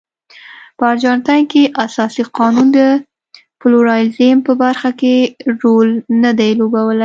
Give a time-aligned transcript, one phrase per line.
[0.77, 2.79] په ارجنټاین کې اساسي قانون د
[3.59, 5.15] پلورالېزم په برخه کې
[5.63, 5.89] رول
[6.23, 6.99] نه دی لوبولی.